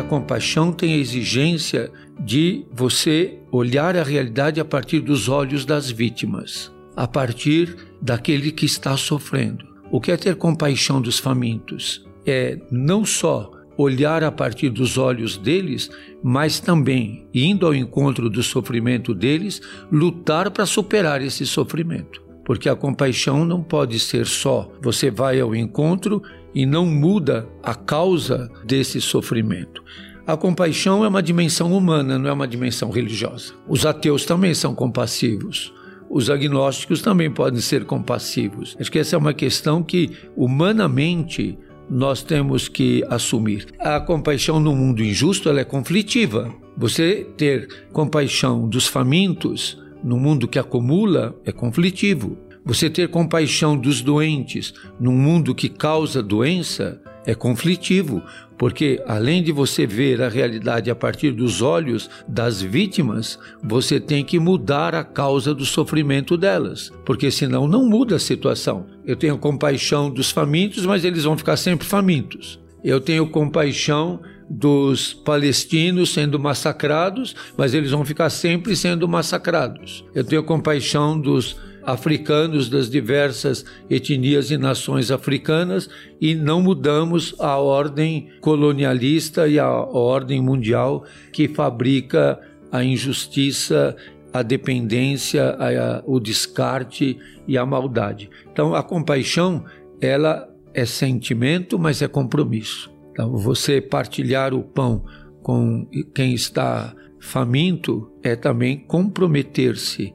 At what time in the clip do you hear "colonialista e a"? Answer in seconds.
88.40-89.68